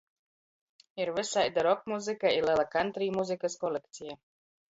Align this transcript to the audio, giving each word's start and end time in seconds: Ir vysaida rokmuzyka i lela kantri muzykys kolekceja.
Ir 1.03 1.09
vysaida 1.17 1.65
rokmuzyka 1.67 2.33
i 2.37 2.41
lela 2.47 2.65
kantri 2.77 3.13
muzykys 3.19 3.59
kolekceja. 3.65 4.19